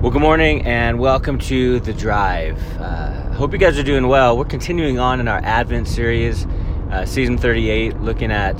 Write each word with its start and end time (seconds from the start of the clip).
Well, 0.00 0.10
good 0.10 0.22
morning 0.22 0.62
and 0.62 0.98
welcome 0.98 1.38
to 1.40 1.78
The 1.78 1.92
Drive. 1.92 2.58
Uh, 2.80 3.32
hope 3.32 3.52
you 3.52 3.58
guys 3.58 3.78
are 3.78 3.82
doing 3.82 4.08
well. 4.08 4.38
We're 4.38 4.46
continuing 4.46 4.98
on 4.98 5.20
in 5.20 5.28
our 5.28 5.40
Advent 5.44 5.86
series, 5.88 6.46
uh, 6.90 7.04
season 7.04 7.36
38, 7.36 8.00
looking 8.00 8.32
at 8.32 8.56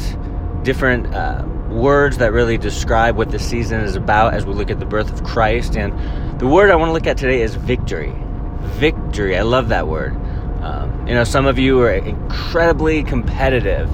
different 0.64 1.14
uh, 1.14 1.42
words 1.70 2.18
that 2.18 2.34
really 2.34 2.58
describe 2.58 3.16
what 3.16 3.30
the 3.30 3.38
season 3.38 3.80
is 3.80 3.96
about 3.96 4.34
as 4.34 4.44
we 4.44 4.52
look 4.52 4.70
at 4.70 4.80
the 4.80 4.84
birth 4.84 5.10
of 5.10 5.24
Christ. 5.24 5.78
And 5.78 6.38
the 6.38 6.46
word 6.46 6.70
I 6.70 6.76
want 6.76 6.90
to 6.90 6.92
look 6.92 7.06
at 7.06 7.16
today 7.16 7.40
is 7.40 7.54
victory. 7.54 8.12
Victory. 8.74 9.38
I 9.38 9.42
love 9.42 9.70
that 9.70 9.88
word. 9.88 10.12
Um, 10.60 11.08
you 11.08 11.14
know, 11.14 11.24
some 11.24 11.46
of 11.46 11.58
you 11.58 11.80
are 11.80 11.94
incredibly 11.94 13.02
competitive 13.02 13.88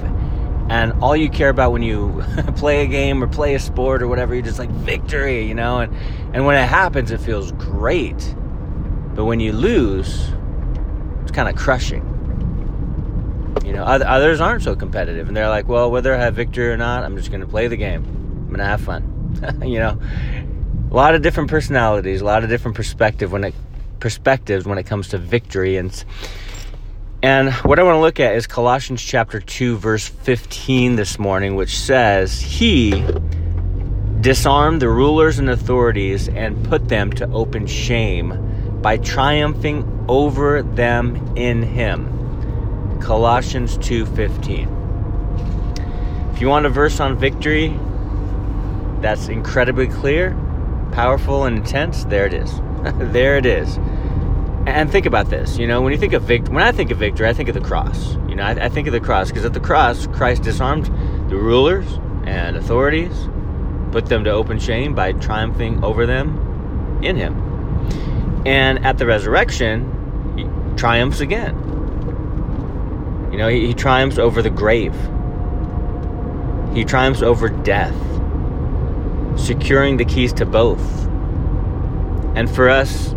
and 0.69 0.91
all 1.01 1.15
you 1.15 1.29
care 1.29 1.49
about 1.49 1.71
when 1.71 1.81
you 1.81 2.23
play 2.55 2.83
a 2.83 2.87
game 2.87 3.23
or 3.23 3.27
play 3.27 3.55
a 3.55 3.59
sport 3.59 4.01
or 4.01 4.07
whatever, 4.07 4.33
you're 4.33 4.43
just 4.43 4.59
like 4.59 4.69
victory, 4.69 5.45
you 5.45 5.55
know, 5.55 5.79
and 5.79 5.95
and 6.33 6.45
when 6.45 6.55
it 6.55 6.67
happens, 6.67 7.11
it 7.11 7.19
feels 7.19 7.51
great, 7.53 8.35
but 9.13 9.25
when 9.25 9.39
you 9.39 9.53
lose, 9.53 10.29
it's 11.23 11.31
kind 11.31 11.49
of 11.49 11.55
crushing. 11.55 12.13
You 13.65 13.73
know, 13.73 13.83
others 13.83 14.39
aren't 14.39 14.63
so 14.63 14.75
competitive, 14.75 15.27
and 15.27 15.35
they're 15.35 15.49
like, 15.49 15.67
well, 15.67 15.91
whether 15.91 16.13
I 16.13 16.19
have 16.19 16.35
victory 16.35 16.69
or 16.69 16.77
not, 16.77 17.03
I'm 17.03 17.17
just 17.17 17.29
going 17.31 17.41
to 17.41 17.47
play 17.47 17.67
the 17.67 17.75
game. 17.75 18.03
I'm 18.05 18.47
going 18.47 18.59
to 18.59 18.65
have 18.65 18.81
fun. 18.81 19.61
you 19.61 19.79
know, 19.79 19.99
a 20.89 20.93
lot 20.93 21.15
of 21.15 21.21
different 21.21 21.49
personalities, 21.49 22.21
a 22.21 22.25
lot 22.25 22.43
of 22.43 22.49
different 22.49 22.77
perspective 22.77 23.31
when 23.31 23.43
it 23.43 23.55
perspectives 23.99 24.65
when 24.65 24.77
it 24.77 24.85
comes 24.85 25.09
to 25.09 25.17
victory 25.17 25.77
and 25.77 26.05
and 27.27 27.51
what 27.65 27.77
I 27.77 27.83
want 27.83 27.97
to 27.97 27.99
look 27.99 28.21
at 28.21 28.37
is 28.37 28.47
Colossians 28.47 29.03
chapter 29.03 29.41
2, 29.41 29.75
verse 29.75 30.07
15 30.07 30.95
this 30.95 31.19
morning, 31.19 31.57
which 31.57 31.77
says, 31.77 32.39
He 32.39 33.03
disarmed 34.21 34.81
the 34.81 34.87
rulers 34.87 35.37
and 35.37 35.49
authorities 35.49 36.29
and 36.29 36.63
put 36.63 36.87
them 36.87 37.11
to 37.11 37.29
open 37.31 37.67
shame 37.67 38.79
by 38.81 38.95
triumphing 38.95 40.05
over 40.07 40.63
them 40.63 41.17
in 41.35 41.63
him. 41.63 42.97
Colossians 43.01 43.77
2:15. 43.79 44.69
If 46.33 46.39
you 46.39 46.47
want 46.47 46.65
a 46.65 46.69
verse 46.69 47.01
on 47.01 47.17
victory 47.17 47.77
that's 49.01 49.27
incredibly 49.27 49.87
clear, 49.87 50.33
powerful 50.93 51.43
and 51.43 51.57
intense, 51.57 52.05
there 52.05 52.25
it 52.25 52.33
is. 52.33 52.61
there 53.11 53.35
it 53.35 53.45
is. 53.45 53.77
And 54.67 54.91
think 54.91 55.05
about 55.05 55.29
this, 55.29 55.57
you 55.57 55.65
know, 55.65 55.81
when 55.81 55.93
you 55.93 55.97
think 55.97 56.11
of 56.11 56.23
victory, 56.23 56.53
when 56.53 56.61
I 56.61 56.73
think 56.73 56.91
of 56.91 56.97
victory, 56.97 57.25
I 57.25 57.31
think 57.31 57.47
of 57.47 57.55
the 57.55 57.61
cross. 57.61 58.15
You 58.27 58.35
know, 58.35 58.43
I, 58.43 58.65
I 58.65 58.67
think 58.67 58.85
of 58.87 58.91
the 58.91 58.99
cross 58.99 59.29
because 59.29 59.45
at 59.45 59.53
the 59.53 59.61
cross, 59.61 60.07
Christ 60.07 60.43
disarmed 60.43 60.87
the 61.29 61.37
rulers 61.37 61.87
and 62.25 62.57
authorities, 62.57 63.29
put 63.93 64.07
them 64.07 64.25
to 64.25 64.31
open 64.31 64.59
shame 64.59 64.93
by 64.93 65.13
triumphing 65.13 65.81
over 65.85 66.05
them 66.05 66.99
in 67.01 67.15
Him. 67.15 68.43
And 68.45 68.85
at 68.85 68.97
the 68.97 69.05
resurrection, 69.05 70.35
He 70.37 70.43
triumphs 70.77 71.21
again. 71.21 71.55
You 73.31 73.37
know, 73.37 73.47
He, 73.47 73.67
he 73.67 73.73
triumphs 73.73 74.17
over 74.17 74.41
the 74.41 74.49
grave, 74.49 74.93
He 76.73 76.83
triumphs 76.83 77.21
over 77.21 77.47
death, 77.47 77.95
securing 79.39 79.95
the 79.95 80.03
keys 80.03 80.33
to 80.33 80.45
both. 80.45 81.05
And 82.35 82.53
for 82.53 82.67
us, 82.67 83.15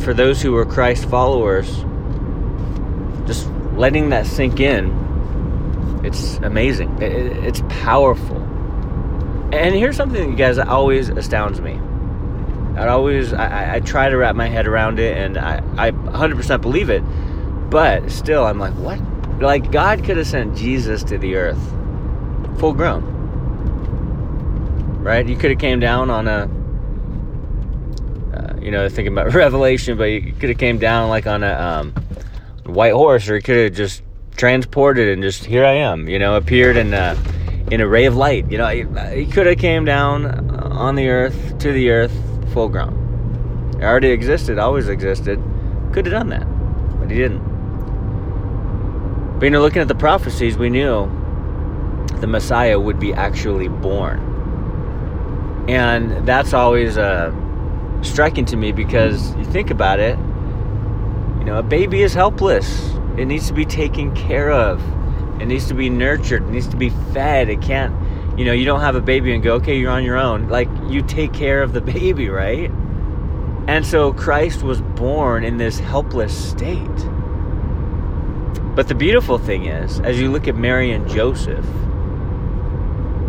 for 0.00 0.14
those 0.14 0.42
who 0.42 0.54
are 0.56 0.64
Christ 0.64 1.08
followers, 1.08 1.68
just 3.26 3.48
letting 3.74 4.10
that 4.10 4.26
sink 4.26 4.60
in, 4.60 6.02
it's 6.04 6.36
amazing. 6.38 6.96
it's 7.00 7.62
powerful. 7.68 8.36
And 9.52 9.74
here's 9.74 9.96
something, 9.96 10.30
you 10.30 10.36
guys, 10.36 10.56
that 10.56 10.68
always 10.68 11.08
astounds 11.08 11.60
me. 11.60 11.80
I 12.76 12.88
always, 12.88 13.32
I, 13.32 13.76
I 13.76 13.80
try 13.80 14.08
to 14.08 14.16
wrap 14.16 14.36
my 14.36 14.48
head 14.48 14.66
around 14.66 14.98
it, 14.98 15.16
and 15.16 15.38
I, 15.38 15.62
I 15.76 15.90
100% 15.92 16.60
believe 16.60 16.90
it. 16.90 17.00
But 17.70 18.10
still, 18.10 18.44
I'm 18.44 18.58
like, 18.58 18.74
what? 18.74 19.00
Like, 19.40 19.70
God 19.72 20.04
could 20.04 20.16
have 20.16 20.26
sent 20.26 20.56
Jesus 20.56 21.02
to 21.04 21.18
the 21.18 21.36
earth, 21.36 21.58
full 22.58 22.72
grown. 22.72 23.14
Right? 25.02 25.26
You 25.26 25.36
could 25.36 25.50
have 25.50 25.58
came 25.58 25.80
down 25.80 26.10
on 26.10 26.28
a 26.28 26.48
you 28.66 28.72
know, 28.72 28.88
thinking 28.88 29.12
about 29.12 29.32
Revelation, 29.34 29.96
but 29.96 30.08
he 30.08 30.32
could 30.32 30.48
have 30.48 30.58
came 30.58 30.78
down 30.78 31.08
like 31.08 31.28
on 31.28 31.44
a 31.44 31.52
um, 31.52 31.92
white 32.66 32.92
horse, 32.92 33.28
or 33.28 33.36
he 33.36 33.40
could 33.40 33.56
have 33.56 33.72
just 33.72 34.02
transported 34.36 35.08
and 35.08 35.22
just 35.22 35.44
here 35.44 35.64
I 35.64 35.74
am, 35.74 36.08
you 36.08 36.18
know, 36.18 36.34
appeared 36.34 36.76
in 36.76 36.92
a, 36.92 37.16
in 37.70 37.80
a 37.80 37.86
ray 37.86 38.06
of 38.06 38.16
light. 38.16 38.50
You 38.50 38.58
know, 38.58 38.66
he, 38.66 38.82
uh, 38.82 39.10
he 39.10 39.24
could 39.24 39.46
have 39.46 39.58
came 39.58 39.84
down 39.84 40.26
uh, 40.26 40.68
on 40.72 40.96
the 40.96 41.08
earth 41.08 41.58
to 41.60 41.70
the 41.72 41.90
earth 41.90 42.12
full 42.52 42.68
grown. 42.68 43.72
It 43.78 43.84
already 43.84 44.08
existed, 44.08 44.58
always 44.58 44.88
existed. 44.88 45.40
Could 45.92 46.06
have 46.06 46.12
done 46.12 46.30
that, 46.30 46.44
but 46.98 47.08
he 47.08 47.18
didn't. 47.18 47.38
But 49.38 49.44
you 49.44 49.50
know, 49.50 49.60
looking 49.60 49.80
at 49.80 49.86
the 49.86 49.94
prophecies, 49.94 50.58
we 50.58 50.70
knew 50.70 51.06
the 52.16 52.26
Messiah 52.26 52.80
would 52.80 52.98
be 52.98 53.14
actually 53.14 53.68
born, 53.68 54.18
and 55.68 56.26
that's 56.26 56.52
always 56.52 56.96
a 56.96 57.32
striking 58.02 58.44
to 58.46 58.56
me 58.56 58.72
because 58.72 59.34
you 59.36 59.44
think 59.44 59.70
about 59.70 60.00
it, 60.00 60.18
you 61.38 61.44
know, 61.44 61.58
a 61.58 61.62
baby 61.62 62.02
is 62.02 62.14
helpless. 62.14 62.90
It 63.16 63.26
needs 63.26 63.46
to 63.48 63.52
be 63.52 63.64
taken 63.64 64.14
care 64.14 64.50
of. 64.50 64.82
It 65.40 65.46
needs 65.46 65.66
to 65.68 65.74
be 65.74 65.88
nurtured. 65.90 66.42
It 66.42 66.50
needs 66.50 66.68
to 66.68 66.76
be 66.76 66.90
fed. 67.12 67.48
It 67.48 67.60
can't, 67.62 67.94
you 68.38 68.44
know, 68.44 68.52
you 68.52 68.64
don't 68.64 68.80
have 68.80 68.96
a 68.96 69.00
baby 69.00 69.34
and 69.34 69.42
go, 69.42 69.54
okay, 69.54 69.78
you're 69.78 69.90
on 69.90 70.04
your 70.04 70.16
own. 70.16 70.48
Like, 70.48 70.68
you 70.88 71.02
take 71.02 71.32
care 71.32 71.62
of 71.62 71.72
the 71.72 71.80
baby, 71.92 72.28
right? 72.28 72.70
And 73.68 73.84
so 73.84 74.12
Christ 74.12 74.62
was 74.62 74.80
born 74.80 75.44
in 75.44 75.56
this 75.56 75.78
helpless 75.78 76.50
state. 76.50 76.88
But 78.74 78.88
the 78.88 78.94
beautiful 78.94 79.38
thing 79.38 79.64
is, 79.64 80.00
as 80.00 80.20
you 80.20 80.30
look 80.30 80.46
at 80.46 80.54
Mary 80.54 80.92
and 80.92 81.08
Joseph, 81.08 81.66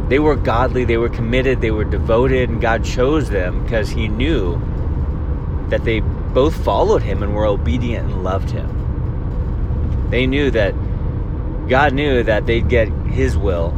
they 0.09 0.19
were 0.19 0.35
godly, 0.35 0.85
they 0.85 0.97
were 0.97 1.09
committed, 1.09 1.59
they 1.59 1.71
were 1.71 1.83
devoted, 1.83 2.49
and 2.49 2.61
God 2.61 2.85
chose 2.85 3.29
them 3.29 3.63
because 3.63 3.89
He 3.89 4.07
knew 4.07 4.59
that 5.69 5.83
they 5.83 5.99
both 5.99 6.55
followed 6.63 7.01
Him 7.01 7.23
and 7.23 7.35
were 7.35 7.45
obedient 7.45 8.09
and 8.09 8.23
loved 8.23 8.49
Him. 8.51 10.07
They 10.09 10.25
knew 10.25 10.49
that 10.51 10.73
God 11.67 11.93
knew 11.93 12.23
that 12.23 12.45
they'd 12.45 12.69
get 12.69 12.87
His 12.87 13.37
will 13.37 13.71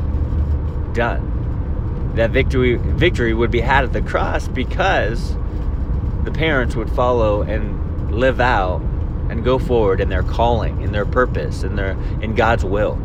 done. 0.93 2.13
That 2.15 2.31
victory 2.31 2.75
victory 2.75 3.33
would 3.33 3.51
be 3.51 3.61
had 3.61 3.83
at 3.83 3.93
the 3.93 4.01
cross 4.01 4.47
because 4.47 5.35
the 6.23 6.31
parents 6.31 6.75
would 6.75 6.91
follow 6.91 7.41
and 7.41 8.11
live 8.11 8.39
out 8.39 8.81
and 9.29 9.43
go 9.43 9.57
forward 9.57 10.01
in 10.01 10.09
their 10.09 10.23
calling, 10.23 10.81
in 10.81 10.91
their 10.91 11.05
purpose, 11.05 11.63
in 11.63 11.75
their 11.75 11.91
in 12.21 12.35
God's 12.35 12.65
will. 12.65 12.99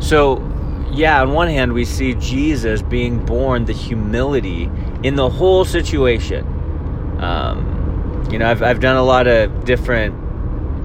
So 0.00 0.45
yeah, 0.96 1.20
on 1.20 1.32
one 1.32 1.48
hand, 1.48 1.74
we 1.74 1.84
see 1.84 2.14
Jesus 2.14 2.80
being 2.80 3.24
born 3.24 3.66
the 3.66 3.74
humility 3.74 4.70
in 5.02 5.14
the 5.14 5.28
whole 5.28 5.66
situation. 5.66 6.46
Um, 7.20 8.26
you 8.30 8.38
know, 8.38 8.50
I've, 8.50 8.62
I've 8.62 8.80
done 8.80 8.96
a 8.96 9.02
lot 9.02 9.26
of 9.26 9.64
different 9.64 10.14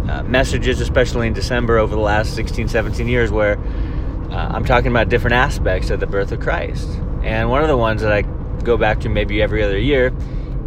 uh, 0.10 0.24
messages, 0.24 0.82
especially 0.82 1.28
in 1.28 1.34
December 1.34 1.78
over 1.78 1.96
the 1.96 2.02
last 2.02 2.36
16, 2.36 2.68
17 2.68 3.08
years, 3.08 3.32
where 3.32 3.58
uh, 4.32 4.50
I'm 4.52 4.66
talking 4.66 4.92
about 4.92 5.08
different 5.08 5.36
aspects 5.36 5.90
of 5.90 6.02
the 6.02 6.08
birth 6.08 6.34
of 6.34 6.42
Christ. 6.42 6.90
And 7.24 7.50
one 7.50 7.62
of 7.62 7.70
the 7.70 7.78
ones 7.78 8.02
that 8.02 8.12
I 8.12 8.24
go 8.64 8.76
back 8.76 9.00
to 9.02 9.10
maybe 9.10 9.42
every 9.42 9.64
other 9.64 9.80
year 9.80 10.12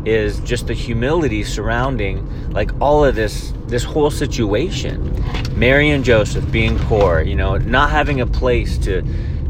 is 0.06 0.41
just 0.41 0.66
the 0.66 0.75
humility 0.75 1.42
surrounding 1.42 2.53
like 2.53 2.70
all 2.81 3.04
of 3.04 3.15
this 3.15 3.53
this 3.66 3.84
whole 3.84 4.10
situation. 4.10 5.10
Mary 5.56 5.91
and 5.91 6.04
joseph 6.04 6.50
being 6.50 6.76
poor 6.81 7.20
you 7.20 7.37
know 7.37 7.56
not 7.59 7.88
having 7.88 8.20
a 8.20 8.26
place 8.26 8.76
to 8.76 9.03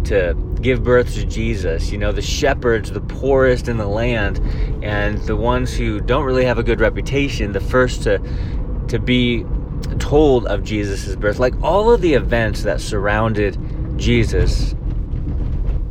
to 0.05 0.35
give 0.61 0.85
birth 0.85 1.15
to 1.15 1.25
jesus 1.25 1.91
you 1.91 1.97
know 1.97 2.13
the 2.13 2.21
shepherds 2.21 2.91
the 2.91 3.01
poorest 3.01 3.69
in 3.69 3.79
the 3.79 3.87
land 3.87 4.39
and 4.85 5.19
the 5.23 5.35
ones 5.35 5.75
who 5.75 6.01
don't 6.01 6.25
really 6.25 6.45
have 6.45 6.59
a 6.59 6.63
good 6.63 6.79
reputation 6.79 7.53
the 7.53 7.61
first 7.61 8.03
to 8.03 8.19
to 8.89 8.99
be 8.99 9.45
told 9.99 10.47
of 10.47 10.63
jesus' 10.63 11.17
birth. 11.17 11.39
Like 11.39 11.55
all 11.63 11.91
of 11.91 12.01
the 12.01 12.15
events 12.15 12.63
that 12.65 12.81
surrounded 12.81 13.59
jesus 13.99 14.75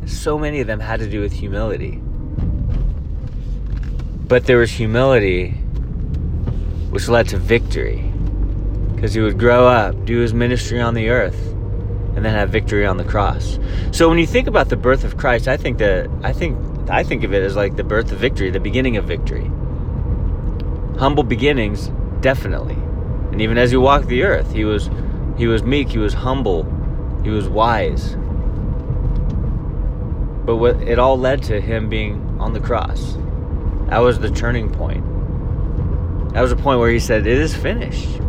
so 0.06 0.38
many 0.38 0.60
of 0.60 0.68
them 0.68 0.80
had 0.80 1.00
to 1.00 1.10
do 1.10 1.22
with 1.22 1.34
humility 1.34 2.02
but 4.28 4.46
there 4.46 4.58
was 4.58 4.72
humility, 4.72 5.52
which 6.90 7.08
led 7.08 7.28
to 7.30 7.38
victory. 7.38 8.12
Because 8.96 9.14
he 9.14 9.22
would 9.22 9.38
grow 9.38 9.68
up, 9.68 10.06
do 10.06 10.20
his 10.20 10.34
ministry 10.34 10.80
on 10.80 10.94
the 10.94 11.10
earth, 11.10 11.54
and 12.16 12.24
then 12.24 12.34
have 12.34 12.50
victory 12.50 12.86
on 12.86 12.98
the 12.98 13.04
cross. 13.04 13.60
So 13.92 14.08
when 14.08 14.18
you 14.18 14.26
think 14.26 14.48
about 14.48 14.70
the 14.70 14.78
birth 14.78 15.04
of 15.04 15.18
Christ, 15.18 15.48
I 15.48 15.58
think 15.58 15.78
that 15.80 16.10
I 16.24 16.32
think 16.32 16.58
I 16.90 17.04
think 17.04 17.24
of 17.24 17.34
it 17.34 17.44
as 17.44 17.56
like 17.56 17.76
the 17.76 17.84
birth 17.84 18.12
of 18.12 18.20
victory, 18.20 18.50
the 18.50 18.60
beginning 18.60 18.98
of 18.98 19.06
victory. 19.06 19.52
Humble 21.00 21.24
beginnings, 21.24 21.92
definitely. 22.22 22.78
And 23.32 23.42
even 23.42 23.58
as 23.58 23.72
he 23.72 23.78
walked 23.78 24.08
the 24.08 24.24
earth, 24.24 24.54
he 24.54 24.64
was 24.64 24.90
he 25.38 25.48
was 25.48 25.64
meek, 25.64 25.90
he 25.90 25.98
was 25.98 26.14
humble, 26.14 26.64
he 27.24 27.30
was 27.30 27.50
wise. 27.50 28.16
But 30.46 30.58
what 30.58 30.82
it 30.82 31.00
all 31.00 31.18
led 31.18 31.44
to 31.44 31.60
him 31.60 31.90
being 31.90 32.38
on 32.40 32.54
the 32.54 32.60
cross 32.60 33.18
That 33.90 34.00
was 34.00 34.20
the 34.20 34.30
turning 34.30 34.72
point. 34.72 35.04
That 36.34 36.42
was 36.42 36.52
a 36.52 36.56
point 36.56 36.80
where 36.80 36.90
he 36.90 37.00
said, 37.00 37.28
It 37.28 37.38
is 37.38 37.56
finished. 37.56 38.20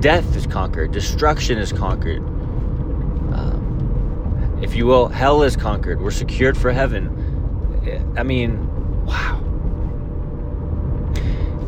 Death 0.00 0.34
is 0.34 0.46
conquered, 0.46 0.90
destruction 0.90 1.58
is 1.58 1.72
conquered. 1.72 2.22
Um, 3.32 4.58
if 4.60 4.74
you 4.74 4.86
will, 4.86 5.08
hell 5.08 5.42
is 5.44 5.56
conquered. 5.56 6.00
We're 6.00 6.10
secured 6.10 6.58
for 6.58 6.72
heaven. 6.72 8.12
I 8.16 8.24
mean, 8.24 9.04
wow. 9.06 9.38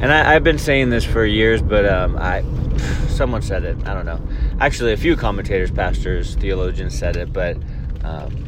And 0.01 0.13
I, 0.13 0.33
have 0.33 0.45
been 0.45 0.59
saying 0.59 0.91
this 0.91 1.05
for 1.05 1.25
years, 1.25 1.63
but 1.63 1.87
um, 1.87 2.19
I, 2.19 2.43
someone 3.09 3.43
said 3.43 3.65
it. 3.65 3.77
I 3.87 3.95
don't 3.95 4.05
know. 4.05 4.21
Actually, 4.61 4.93
a 4.93 4.97
few 4.97 5.17
commentators, 5.17 5.71
pastors, 5.71 6.35
theologians 6.35 6.99
said 6.99 7.17
it, 7.17 7.33
but 7.33 7.57
um, 8.03 8.45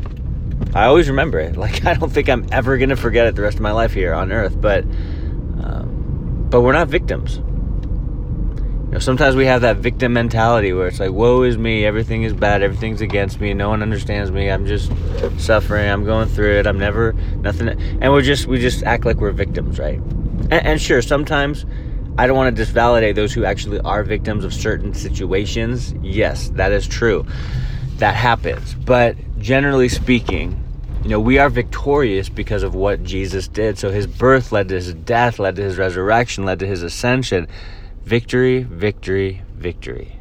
I 0.74 0.84
always 0.84 1.08
remember 1.08 1.38
it. 1.38 1.56
Like 1.66 1.84
I 1.86 1.94
don't 1.94 2.10
think 2.10 2.28
I'm 2.28 2.46
ever 2.52 2.78
gonna 2.78 2.96
forget 2.96 3.26
it 3.26 3.34
the 3.34 3.42
rest 3.42 3.56
of 3.56 3.62
my 3.62 3.72
life 3.72 3.92
here 3.92 4.14
on 4.14 4.30
Earth. 4.30 4.60
But 4.60 4.84
um, 4.84 6.46
but 6.50 6.60
we're 6.60 6.72
not 6.72 6.88
victims. 6.88 7.36
You 7.36 8.92
know, 8.92 8.98
sometimes 8.98 9.34
we 9.34 9.46
have 9.46 9.62
that 9.62 9.78
victim 9.78 10.12
mentality 10.12 10.72
where 10.72 10.86
it's 10.86 11.00
like, 11.00 11.10
"Woe 11.10 11.42
is 11.42 11.58
me! 11.58 11.84
Everything 11.84 12.22
is 12.22 12.32
bad. 12.32 12.62
Everything's 12.62 13.00
against 13.00 13.40
me. 13.40 13.52
No 13.52 13.68
one 13.68 13.82
understands 13.82 14.30
me. 14.30 14.48
I'm 14.48 14.66
just 14.66 14.92
suffering. 15.38 15.88
I'm 15.90 16.04
going 16.04 16.28
through 16.28 16.58
it. 16.58 16.66
I'm 16.66 16.78
never 16.78 17.12
nothing." 17.38 17.68
And 17.68 18.12
we're 18.12 18.22
just 18.22 18.46
we 18.46 18.58
just 18.58 18.84
act 18.84 19.04
like 19.04 19.16
we're 19.16 19.32
victims, 19.32 19.78
right? 19.78 19.98
And, 19.98 20.52
and 20.52 20.80
sure, 20.80 21.02
sometimes 21.02 21.66
I 22.18 22.26
don't 22.26 22.36
want 22.36 22.56
to 22.56 22.62
disvalidate 22.62 23.14
those 23.14 23.32
who 23.32 23.44
actually 23.44 23.80
are 23.80 24.02
victims 24.02 24.44
of 24.44 24.54
certain 24.54 24.94
situations. 24.94 25.94
Yes, 26.02 26.48
that 26.50 26.72
is 26.72 26.86
true. 26.86 27.26
That 27.96 28.14
happens. 28.14 28.74
But 28.74 29.16
generally 29.46 29.88
speaking, 29.88 30.60
you 31.04 31.08
know, 31.08 31.20
we 31.20 31.38
are 31.38 31.48
victorious 31.48 32.28
because 32.28 32.64
of 32.64 32.74
what 32.74 33.04
Jesus 33.04 33.46
did. 33.46 33.78
So 33.78 33.92
his 33.92 34.08
birth 34.08 34.50
led 34.50 34.68
to 34.70 34.74
his 34.74 34.92
death, 34.92 35.38
led 35.38 35.54
to 35.54 35.62
his 35.62 35.78
resurrection, 35.78 36.44
led 36.44 36.58
to 36.58 36.66
his 36.66 36.82
ascension. 36.82 37.46
Victory, 38.02 38.64
victory, 38.64 39.42
victory. 39.54 40.18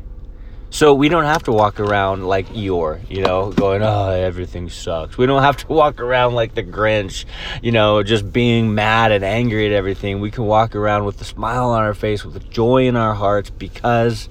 So 0.69 0.94
we 0.94 1.10
don't 1.10 1.24
have 1.24 1.42
to 1.44 1.51
walk 1.51 1.80
around 1.80 2.27
like 2.27 2.48
Eeyore, 2.50 3.10
you 3.10 3.24
know, 3.24 3.51
going, 3.51 3.81
oh, 3.81 4.12
everything 4.12 4.69
sucks. 4.69 5.18
We 5.18 5.25
don't 5.25 5.42
have 5.42 5.57
to 5.57 5.68
walk 5.69 6.00
around 6.00 6.36
like 6.36 6.54
the 6.54 6.63
Grinch, 6.63 7.25
you 7.63 7.71
know, 7.71 8.04
just 8.04 8.31
being 8.31 8.75
mad 8.75 9.12
and 9.12 9.25
angry 9.25 9.66
at 9.66 9.71
everything. 9.71 10.19
We 10.19 10.30
can 10.30 10.45
walk 10.45 10.75
around 10.75 11.06
with 11.06 11.19
a 11.19 11.25
smile 11.25 11.71
on 11.71 11.81
our 11.81 11.95
face, 11.95 12.24
with 12.24 12.48
joy 12.51 12.86
in 12.86 12.95
our 12.95 13.16
hearts, 13.16 13.50
because 13.50 14.30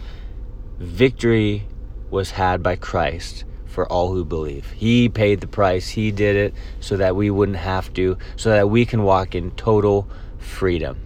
victory 0.79 1.67
was 2.11 2.31
had 2.31 2.63
by 2.63 2.77
Christ 2.77 3.45
for 3.75 3.91
all 3.91 4.13
who 4.13 4.25
believe. 4.25 4.71
He 4.71 5.09
paid 5.09 5.41
the 5.41 5.49
price, 5.49 5.89
He 5.89 6.13
did 6.13 6.37
it 6.37 6.55
so 6.81 6.97
that 6.97 7.17
we 7.17 7.29
wouldn't 7.29 7.59
have 7.59 7.93
to, 7.95 8.17
so 8.37 8.51
that 8.51 8.71
we 8.71 8.87
can 8.87 9.03
walk 9.03 9.35
in 9.35 9.51
total 9.53 10.09
freedom. 10.39 10.99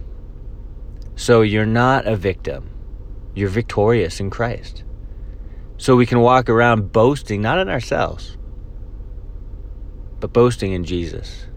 So 1.15 1.41
you're 1.41 1.65
not 1.65 2.07
a 2.07 2.15
victim, 2.15 2.69
you're 3.33 3.49
victorious 3.49 4.19
in 4.19 4.29
Christ. 4.29 4.83
So 5.77 5.95
we 5.95 6.05
can 6.05 6.19
walk 6.19 6.47
around 6.49 6.91
boasting, 6.91 7.41
not 7.41 7.57
in 7.57 7.69
ourselves, 7.69 8.37
but 10.19 10.31
boasting 10.31 10.73
in 10.73 10.83
Jesus. 10.83 11.47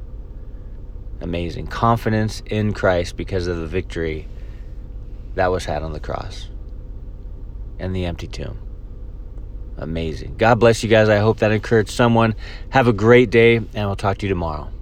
Amazing. 1.21 1.67
Confidence 1.69 2.43
in 2.47 2.73
Christ 2.73 3.17
because 3.17 3.47
of 3.47 3.59
the 3.59 3.67
victory 3.67 4.27
that 5.35 5.51
was 5.51 5.65
had 5.67 5.83
on 5.83 5.93
the 5.93 6.01
cross 6.01 6.49
and 7.79 7.95
the 7.95 8.07
empty 8.07 8.27
tomb. 8.27 8.59
Amazing. 9.77 10.37
God 10.39 10.57
bless 10.57 10.83
you 10.83 10.89
guys. 10.89 11.09
I 11.09 11.19
hope 11.19 11.39
that 11.39 11.53
encouraged 11.53 11.91
someone. 11.91 12.35
Have 12.71 12.89
a 12.89 12.93
great 12.93 13.31
day, 13.31 13.57
and 13.57 13.69
I'll 13.77 13.97
talk 13.97 14.19
to 14.19 14.27
you 14.27 14.31
tomorrow. 14.31 14.73